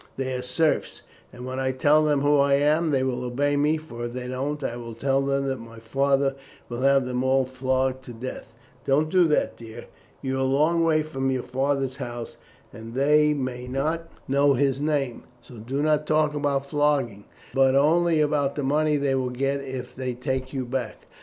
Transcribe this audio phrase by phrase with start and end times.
[0.17, 3.77] "They are serfs, and when I tell them who I am they will obey me,
[3.77, 6.33] for if they don't I will tell them that my father
[6.69, 8.51] will have them all flogged to death."
[8.83, 9.85] "Don't do that, dear.
[10.23, 12.37] You are a long way from your father's house,
[12.73, 18.21] and they may not know his name; so do not talk about flogging, but only
[18.21, 21.05] about the money they will get if they take you back.